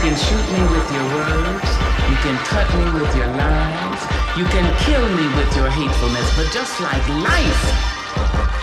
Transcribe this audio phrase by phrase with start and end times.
[0.00, 1.68] can shoot me with your words.
[2.08, 4.00] You can cut me with your lies.
[4.38, 6.36] You can kill me with your hatefulness.
[6.36, 7.62] But just like life,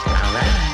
[0.07, 0.66] alright.